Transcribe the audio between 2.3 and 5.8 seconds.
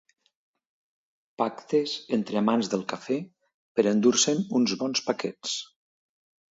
amants del cafè per endur-se'n uns bons paquets.